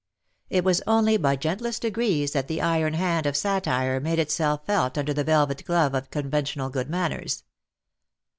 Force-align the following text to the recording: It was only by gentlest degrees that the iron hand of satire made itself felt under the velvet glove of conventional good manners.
It 0.49 0.63
was 0.63 0.81
only 0.87 1.15
by 1.17 1.35
gentlest 1.35 1.83
degrees 1.83 2.31
that 2.31 2.47
the 2.47 2.59
iron 2.59 2.93
hand 2.95 3.27
of 3.27 3.37
satire 3.37 3.99
made 3.99 4.17
itself 4.17 4.65
felt 4.65 4.97
under 4.97 5.13
the 5.13 5.23
velvet 5.23 5.63
glove 5.63 5.93
of 5.93 6.09
conventional 6.09 6.71
good 6.71 6.89
manners. 6.89 7.43